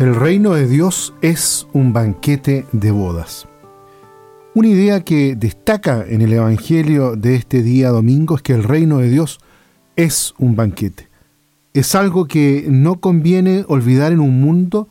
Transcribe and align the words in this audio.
reino 0.00 0.54
de 0.54 0.66
Dios 0.66 1.12
es 1.20 1.66
un 1.74 1.92
banquete 1.92 2.64
de 2.72 2.90
bodas. 2.90 3.46
Una 4.54 4.68
idea 4.68 5.04
que 5.04 5.36
destaca 5.36 6.06
en 6.08 6.22
el 6.22 6.32
Evangelio 6.32 7.16
de 7.16 7.34
este 7.34 7.62
día 7.62 7.90
domingo 7.90 8.36
es 8.36 8.40
que 8.40 8.54
el 8.54 8.64
reino 8.64 8.96
de 8.96 9.10
Dios 9.10 9.40
es 9.96 10.32
un 10.38 10.56
banquete. 10.56 11.10
Es 11.74 11.94
algo 11.94 12.24
que 12.24 12.64
no 12.70 12.98
conviene 12.98 13.66
olvidar 13.68 14.12
en 14.12 14.20
un 14.20 14.40
mundo 14.40 14.88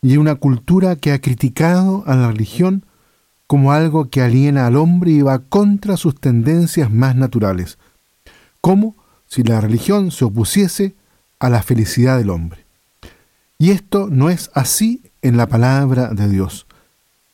y 0.00 0.14
en 0.14 0.20
una 0.20 0.36
cultura 0.36 0.96
que 0.96 1.12
ha 1.12 1.20
criticado 1.20 2.02
a 2.06 2.16
la 2.16 2.28
religión 2.28 2.86
como 3.46 3.72
algo 3.72 4.08
que 4.08 4.22
aliena 4.22 4.66
al 4.66 4.76
hombre 4.76 5.10
y 5.10 5.20
va 5.20 5.40
contra 5.40 5.98
sus 5.98 6.18
tendencias 6.18 6.90
más 6.90 7.16
naturales, 7.16 7.76
como 8.62 8.96
si 9.26 9.42
la 9.42 9.60
religión 9.60 10.10
se 10.10 10.24
opusiese 10.24 10.94
a 11.38 11.50
la 11.50 11.62
felicidad 11.62 12.16
del 12.16 12.30
hombre. 12.30 12.67
Y 13.58 13.72
esto 13.72 14.08
no 14.10 14.30
es 14.30 14.50
así 14.54 15.02
en 15.20 15.36
la 15.36 15.48
palabra 15.48 16.08
de 16.08 16.28
Dios 16.28 16.66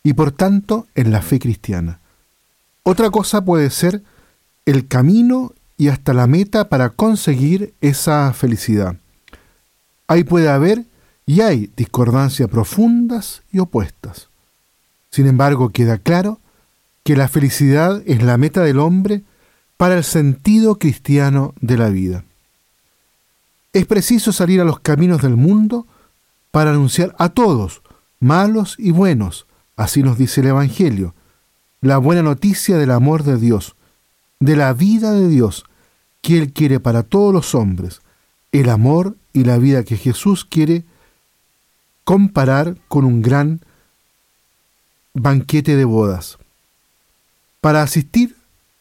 y 0.03 0.15
por 0.15 0.33
tanto 0.33 0.87
en 0.95 1.13
la 1.13 1.23
fe 1.23 1.39
cristiana. 1.39 2.01
Otra 2.83 3.11
cosa 3.11 3.45
puede 3.45 3.71
ser 3.71 4.03
el 4.67 4.87
camino 4.89 5.53
y 5.77 5.89
hasta 5.89 6.15
la 6.15 6.27
meta 6.27 6.69
para 6.69 6.91
conseguir 6.91 7.75
esa 7.81 8.33
felicidad. 8.33 8.97
Ahí 10.07 10.25
puede 10.25 10.49
haber 10.49 10.85
y 11.27 11.41
hay 11.41 11.71
discordancias 11.77 12.49
profundas 12.49 13.43
y 13.53 13.59
opuestas. 13.59 14.29
Sin 15.11 15.27
embargo, 15.27 15.71
queda 15.71 15.99
claro 15.99 16.41
que 17.03 17.17
la 17.17 17.29
felicidad 17.29 18.03
es 18.07 18.23
la 18.23 18.37
meta 18.37 18.63
del 18.63 18.79
hombre 18.79 19.23
para 19.77 19.97
el 19.97 20.05
sentido 20.05 20.77
cristiano 20.77 21.55
de 21.61 21.77
la 21.77 21.89
vida. 21.89 22.25
Es 23.73 23.87
preciso 23.87 24.33
salir 24.33 24.61
a 24.61 24.65
los 24.65 24.81
caminos 24.81 25.23
del 25.23 25.37
mundo 25.37 25.87
para 26.55 26.71
anunciar 26.71 27.17
a 27.19 27.31
todos, 27.31 27.83
malos 28.21 28.77
y 28.79 28.93
buenos, 28.93 29.49
así 29.75 30.05
nos 30.05 30.17
dice 30.17 30.41
el 30.41 30.47
Evangelio, 30.47 31.13
la 31.81 31.99
buena 31.99 32.23
noticia 32.23 32.79
del 32.79 32.93
amor 32.93 33.25
de 33.25 33.39
Dios, 33.39 33.75
de 34.39 34.55
la 34.55 34.73
vida 34.73 35.11
de 35.11 35.27
Dios, 35.27 35.65
que 36.23 36.39
Él 36.39 36.53
quiere 36.53 36.79
para 36.79 37.03
todos 37.03 37.35
los 37.35 37.57
hombres, 37.57 38.03
el 38.53 38.69
amor 38.69 39.17
y 39.33 39.43
la 39.43 39.59
vida 39.59 39.83
que 39.83 39.97
Jesús 39.97 40.45
quiere 40.45 40.85
comparar 42.05 42.77
con 42.87 43.05
un 43.05 43.21
gran 43.21 43.61
banquete 45.13 45.75
de 45.75 45.85
bodas. 45.85 46.39
Para 47.61 47.83
asistir 47.83 48.37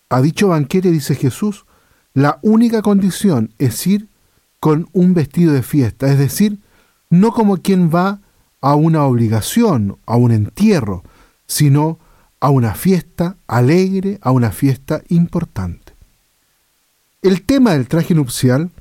a 0.09 0.21
dicho 0.21 0.49
banquete, 0.49 0.91
dice 0.91 1.15
Jesús, 1.15 1.65
la 2.13 2.37
única 2.43 2.83
condición 2.83 3.51
es 3.57 3.87
ir 3.87 4.09
con 4.59 4.89
un 4.93 5.15
vestido 5.15 5.53
de 5.53 5.63
fiesta, 5.63 6.11
es 6.11 6.19
decir, 6.19 6.59
no 7.13 7.31
como 7.31 7.57
quien 7.57 7.91
va 7.93 8.21
a 8.59 8.73
una 8.73 9.03
obligación, 9.03 9.97
a 10.07 10.15
un 10.15 10.31
entierro, 10.31 11.03
sino 11.45 11.99
a 12.39 12.49
una 12.49 12.73
fiesta 12.73 13.35
alegre, 13.45 14.17
a 14.23 14.31
una 14.31 14.51
fiesta 14.51 15.03
importante. 15.09 15.93
El 17.21 17.43
tema 17.43 17.73
del 17.73 17.87
traje 17.87 18.15
nupcial 18.15 18.71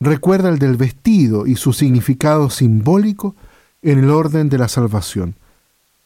recuerda 0.00 0.48
el 0.48 0.58
del 0.58 0.76
vestido 0.78 1.46
y 1.46 1.56
su 1.56 1.74
significado 1.74 2.48
simbólico 2.48 3.36
en 3.82 3.98
el 3.98 4.10
orden 4.10 4.48
de 4.48 4.56
la 4.56 4.68
salvación. 4.68 5.34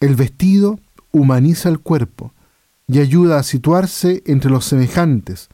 El 0.01 0.17
vestido 0.17 0.81
humaniza 1.13 1.69
el 1.69 1.79
cuerpo 1.79 2.33
y 2.89 2.99
ayuda 2.99 3.39
a 3.39 3.45
situarse 3.45 4.25
entre 4.27 4.51
los 4.51 4.65
semejantes, 4.65 5.49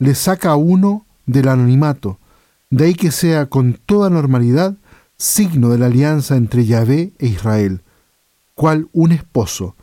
le 0.00 0.16
saca 0.16 0.50
a 0.50 0.56
uno 0.56 1.06
del 1.26 1.46
anonimato, 1.46 2.18
de 2.70 2.86
ahí 2.86 2.94
que 2.94 3.12
sea 3.12 3.46
con 3.46 3.74
toda 3.86 4.10
normalidad 4.10 4.74
signo 5.22 5.68
de 5.68 5.78
la 5.78 5.86
alianza 5.86 6.34
entre 6.34 6.66
Yahvé 6.66 7.12
e 7.20 7.26
Israel, 7.28 7.82
cual 8.56 8.88
un 8.92 9.12
esposo. 9.12 9.76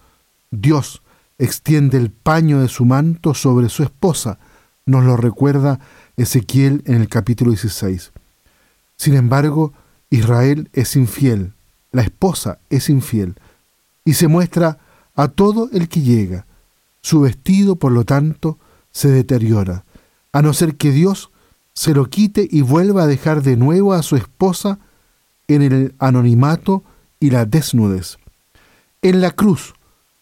Dios 0.52 1.02
extiende 1.38 1.98
el 1.98 2.12
paño 2.12 2.60
de 2.60 2.68
su 2.68 2.84
manto 2.84 3.34
sobre 3.34 3.70
su 3.70 3.84
esposa, 3.84 4.38
nos 4.86 5.06
lo 5.06 5.16
recuerda 5.16 5.80
Ezequiel 6.18 6.84
en 6.86 6.96
el 6.96 7.08
capítulo 7.08 7.52
16. 7.52 8.12
Sin 8.98 9.16
embargo, 9.16 9.72
Israel 10.10 10.70
es 10.74 10.98
infiel, 10.98 11.54
la 11.94 12.02
esposa 12.02 12.60
es 12.70 12.90
infiel, 12.90 13.36
y 14.04 14.16
se 14.16 14.28
muestra 14.28 14.80
a 15.16 15.30
todo 15.30 15.70
el 15.72 15.88
que 15.88 16.02
llega. 16.02 16.48
Su 17.02 17.22
vestido, 17.22 17.78
por 17.78 17.94
lo 17.94 18.04
tanto, 18.04 18.58
se 18.92 19.08
deteriora, 19.10 19.86
a 20.34 20.42
no 20.42 20.52
ser 20.52 20.76
que 20.76 20.92
Dios 20.92 21.32
se 21.74 21.94
lo 21.94 22.10
quite 22.10 22.46
y 22.52 22.62
vuelva 22.62 23.04
a 23.04 23.08
dejar 23.08 23.42
de 23.42 23.56
nuevo 23.56 23.94
a 23.94 24.04
su 24.04 24.18
esposa 24.18 24.80
en 25.50 25.62
el 25.62 25.96
anonimato 26.00 26.84
y 27.20 27.32
la 27.32 27.46
desnudez. 27.46 28.18
En 29.02 29.20
la 29.20 29.32
cruz, 29.32 29.74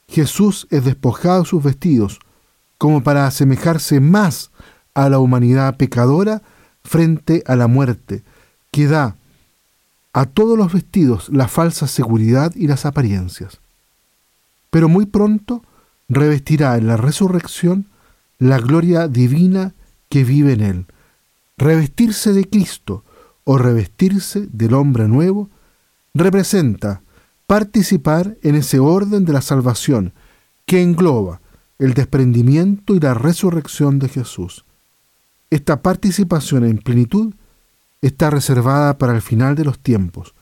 Jesús 0.07 0.67
es 0.71 0.83
despojado 0.85 1.43
de 1.43 1.49
sus 1.49 1.63
vestidos, 1.63 2.19
como 2.77 3.03
para 3.03 3.27
asemejarse 3.27 3.99
más 3.99 4.51
a 4.93 5.09
la 5.09 5.19
humanidad 5.19 5.77
pecadora 5.77 6.41
frente 6.83 7.43
a 7.45 7.55
la 7.55 7.67
muerte, 7.67 8.23
que 8.71 8.87
da 8.87 9.17
a 10.13 10.25
todos 10.25 10.57
los 10.57 10.73
vestidos 10.73 11.29
la 11.29 11.47
falsa 11.47 11.87
seguridad 11.87 12.53
y 12.55 12.67
las 12.67 12.85
apariencias. 12.85 13.59
Pero 14.69 14.89
muy 14.89 15.05
pronto 15.05 15.63
revestirá 16.09 16.77
en 16.77 16.87
la 16.87 16.97
resurrección 16.97 17.87
la 18.39 18.59
gloria 18.59 19.07
divina 19.07 19.73
que 20.09 20.23
vive 20.23 20.53
en 20.53 20.61
él. 20.61 20.85
Revestirse 21.57 22.33
de 22.33 22.47
Cristo, 22.49 23.03
o 23.49 23.57
revestirse 23.57 24.45
del 24.51 24.73
hombre 24.73 25.07
nuevo, 25.07 25.49
representa 26.13 27.01
participar 27.47 28.35
en 28.43 28.55
ese 28.55 28.77
orden 28.79 29.23
de 29.23 29.31
la 29.31 29.41
salvación 29.41 30.11
que 30.65 30.81
engloba 30.81 31.39
el 31.79 31.93
desprendimiento 31.93 32.93
y 32.93 32.99
la 32.99 33.13
resurrección 33.13 33.99
de 33.99 34.09
Jesús. 34.09 34.65
Esta 35.49 35.81
participación 35.81 36.65
en 36.65 36.79
plenitud 36.79 37.33
está 38.01 38.29
reservada 38.29 38.97
para 38.97 39.15
el 39.15 39.21
final 39.21 39.55
de 39.55 39.63
los 39.63 39.79
tiempos, 39.79 40.33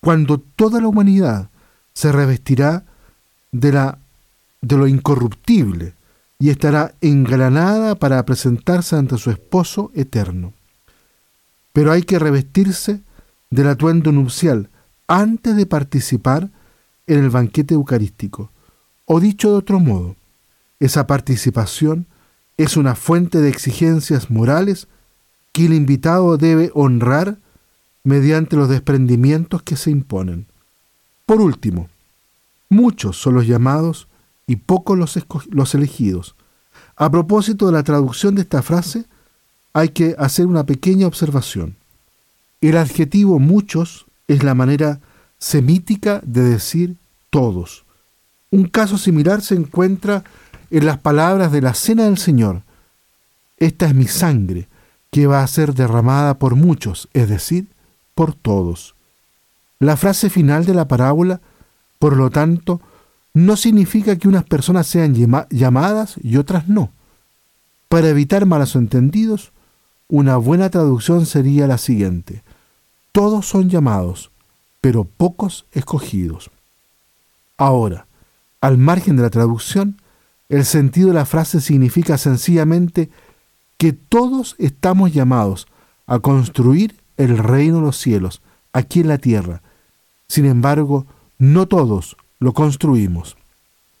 cuando 0.00 0.40
toda 0.40 0.80
la 0.80 0.88
humanidad 0.88 1.50
se 1.94 2.10
revestirá 2.10 2.84
de, 3.52 3.70
la, 3.70 3.98
de 4.60 4.76
lo 4.76 4.88
incorruptible 4.88 5.94
y 6.40 6.50
estará 6.50 6.94
engranada 7.00 7.94
para 7.94 8.24
presentarse 8.24 8.96
ante 8.96 9.18
su 9.18 9.30
esposo 9.30 9.92
eterno 9.94 10.52
pero 11.72 11.92
hay 11.92 12.02
que 12.02 12.18
revestirse 12.18 13.00
del 13.50 13.68
atuendo 13.68 14.12
nupcial 14.12 14.68
antes 15.08 15.56
de 15.56 15.66
participar 15.66 16.50
en 17.06 17.18
el 17.18 17.30
banquete 17.30 17.74
eucarístico. 17.74 18.50
O 19.04 19.20
dicho 19.20 19.50
de 19.50 19.56
otro 19.56 19.80
modo, 19.80 20.16
esa 20.78 21.06
participación 21.06 22.06
es 22.56 22.76
una 22.76 22.94
fuente 22.94 23.38
de 23.38 23.48
exigencias 23.48 24.30
morales 24.30 24.86
que 25.52 25.66
el 25.66 25.74
invitado 25.74 26.36
debe 26.36 26.70
honrar 26.74 27.38
mediante 28.04 28.56
los 28.56 28.68
desprendimientos 28.68 29.62
que 29.62 29.76
se 29.76 29.90
imponen. 29.90 30.46
Por 31.26 31.40
último, 31.40 31.88
muchos 32.68 33.16
son 33.16 33.34
los 33.34 33.46
llamados 33.46 34.08
y 34.46 34.56
pocos 34.56 34.98
los, 35.50 35.74
elegidos. 35.74 36.34
A 36.96 37.10
propósito 37.10 37.66
de 37.66 37.72
la 37.72 37.82
traducción 37.82 38.34
de 38.34 38.42
esta 38.42 38.62
frase, 38.62 39.06
hay 39.72 39.90
que 39.90 40.14
hacer 40.18 40.46
una 40.46 40.64
pequeña 40.64 41.06
observación. 41.06 41.76
El 42.60 42.76
adjetivo 42.76 43.38
muchos 43.38 44.06
es 44.28 44.42
la 44.42 44.54
manera 44.54 45.00
semítica 45.38 46.20
de 46.24 46.42
decir 46.42 46.96
todos. 47.30 47.84
Un 48.50 48.64
caso 48.66 48.98
similar 48.98 49.42
se 49.42 49.54
encuentra 49.54 50.24
en 50.70 50.86
las 50.86 50.98
palabras 50.98 51.52
de 51.52 51.62
la 51.62 51.74
Cena 51.74 52.04
del 52.04 52.18
Señor. 52.18 52.62
Esta 53.58 53.86
es 53.86 53.94
mi 53.94 54.06
sangre, 54.06 54.68
que 55.10 55.26
va 55.26 55.42
a 55.42 55.46
ser 55.46 55.74
derramada 55.74 56.38
por 56.38 56.56
muchos, 56.56 57.08
es 57.12 57.28
decir, 57.28 57.66
por 58.14 58.34
todos. 58.34 58.94
La 59.78 59.96
frase 59.96 60.30
final 60.30 60.64
de 60.64 60.74
la 60.74 60.88
parábola, 60.88 61.40
por 61.98 62.16
lo 62.16 62.30
tanto, 62.30 62.80
no 63.32 63.56
significa 63.56 64.16
que 64.16 64.28
unas 64.28 64.44
personas 64.44 64.86
sean 64.86 65.14
llamadas 65.50 66.16
y 66.22 66.36
otras 66.36 66.68
no. 66.68 66.90
Para 67.88 68.08
evitar 68.08 68.46
malos 68.46 68.76
entendidos, 68.76 69.52
una 70.10 70.36
buena 70.36 70.70
traducción 70.70 71.24
sería 71.24 71.66
la 71.66 71.78
siguiente. 71.78 72.42
Todos 73.12 73.46
son 73.46 73.70
llamados, 73.70 74.30
pero 74.80 75.04
pocos 75.04 75.66
escogidos. 75.72 76.50
Ahora, 77.56 78.06
al 78.60 78.76
margen 78.76 79.16
de 79.16 79.22
la 79.22 79.30
traducción, 79.30 80.00
el 80.48 80.64
sentido 80.64 81.08
de 81.08 81.14
la 81.14 81.26
frase 81.26 81.60
significa 81.60 82.18
sencillamente 82.18 83.08
que 83.78 83.92
todos 83.92 84.56
estamos 84.58 85.12
llamados 85.12 85.68
a 86.06 86.18
construir 86.18 86.96
el 87.16 87.38
reino 87.38 87.76
de 87.76 87.82
los 87.82 87.96
cielos 87.96 88.42
aquí 88.72 89.00
en 89.00 89.08
la 89.08 89.18
tierra. 89.18 89.62
Sin 90.28 90.44
embargo, 90.44 91.06
no 91.38 91.66
todos 91.66 92.16
lo 92.40 92.52
construimos. 92.52 93.36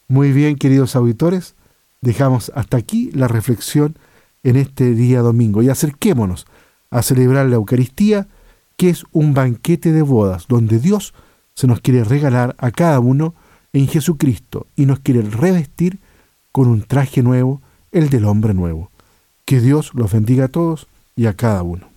Muy 0.08 0.32
bien, 0.32 0.56
queridos 0.56 0.96
auditores, 0.96 1.54
dejamos 2.00 2.50
hasta 2.54 2.76
aquí 2.76 3.10
la 3.12 3.28
reflexión 3.28 3.96
en 4.42 4.56
este 4.56 4.94
día 4.94 5.20
domingo 5.20 5.62
y 5.62 5.68
acerquémonos 5.68 6.46
a 6.90 7.02
celebrar 7.02 7.46
la 7.46 7.56
Eucaristía, 7.56 8.28
que 8.76 8.90
es 8.90 9.04
un 9.12 9.34
banquete 9.34 9.92
de 9.92 10.02
bodas 10.02 10.46
donde 10.48 10.78
Dios 10.78 11.14
se 11.54 11.66
nos 11.66 11.80
quiere 11.80 12.04
regalar 12.04 12.56
a 12.58 12.70
cada 12.70 13.00
uno 13.00 13.34
en 13.72 13.86
Jesucristo 13.86 14.66
y 14.76 14.86
nos 14.86 15.00
quiere 15.00 15.22
revestir 15.22 15.98
con 16.52 16.68
un 16.68 16.82
traje 16.82 17.22
nuevo, 17.22 17.60
el 17.92 18.08
del 18.08 18.24
hombre 18.24 18.54
nuevo. 18.54 18.90
Que 19.44 19.60
Dios 19.60 19.92
los 19.94 20.12
bendiga 20.12 20.46
a 20.46 20.48
todos 20.48 20.86
y 21.16 21.26
a 21.26 21.34
cada 21.34 21.62
uno. 21.62 21.89